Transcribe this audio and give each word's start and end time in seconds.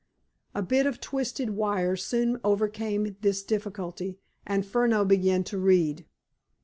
A 0.55 0.63
bit 0.63 0.87
of 0.87 0.99
twisted 0.99 1.51
wire 1.51 1.95
soon 1.95 2.39
overcame 2.43 3.17
this 3.21 3.43
difficulty, 3.43 4.17
and 4.47 4.65
Furneaux 4.65 5.05
began 5.05 5.43
to 5.43 5.59
read. 5.59 6.05